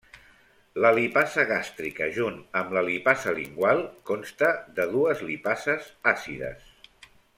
[0.83, 4.49] La lipasa gàstrica junt amb la lipasa lingual, consta
[4.81, 6.67] de dues lipases àcides.